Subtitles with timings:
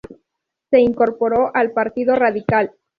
[0.71, 2.73] Se incorporó al Partido Radical.